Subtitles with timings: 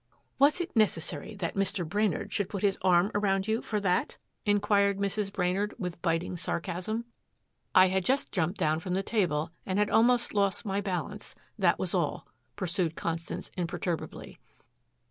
[0.39, 1.87] "Was it necessary that Mr.
[1.87, 5.31] Brainard should put his arm around you for that?" inquired Mrs.
[5.31, 7.05] Brainard with biting sarcasm.
[7.75, 11.77] "I had just jumped down from the table and had almost lost my balance that
[11.77, 12.25] was all,"
[12.55, 14.39] pursued Constance imperturbably.